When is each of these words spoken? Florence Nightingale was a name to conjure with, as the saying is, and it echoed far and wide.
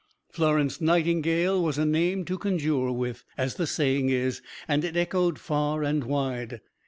Florence 0.31 0.81
Nightingale 0.81 1.61
was 1.61 1.77
a 1.77 1.85
name 1.85 2.25
to 2.25 2.35
conjure 2.39 2.91
with, 2.91 3.23
as 3.37 3.53
the 3.53 3.67
saying 3.67 4.09
is, 4.09 4.41
and 4.67 4.83
it 4.83 4.97
echoed 4.97 5.37
far 5.37 5.83
and 5.83 6.05
wide. 6.05 6.59